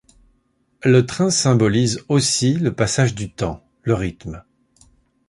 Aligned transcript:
Le 0.83 1.05
train 1.05 1.29
symbolise 1.29 2.03
aussi 2.09 2.55
le 2.55 2.73
passage 2.73 3.13
du 3.13 3.31
temps, 3.31 3.63
le 3.83 3.93
rythme. 3.93 4.43